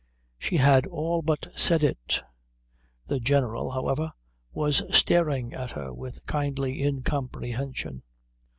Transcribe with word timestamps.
She 0.39 0.57
had 0.57 0.87
all 0.87 1.21
but 1.21 1.49
said 1.55 1.83
it. 1.83 2.23
The 3.05 3.19
general, 3.19 3.69
however, 3.69 4.13
was 4.51 4.81
staring 4.91 5.53
at 5.53 5.69
her 5.73 5.93
with 5.93 6.25
kindly 6.25 6.81
incomprehension. 6.83 8.01